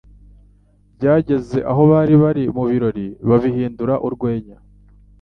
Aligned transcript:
Byageze 0.95 1.57
aho 1.71 1.81
abari 1.87 2.15
mu 2.55 2.63
birori 2.69 3.05
babihindura 3.29 3.93
urwenya 4.07 4.57